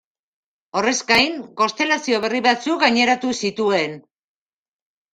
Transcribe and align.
Horrez 0.79 0.93
gain, 1.11 1.37
konstelazio 1.61 2.23
berri 2.25 2.43
batzuk 2.49 2.83
gaineratu 2.87 3.39
zituen. 3.39 3.99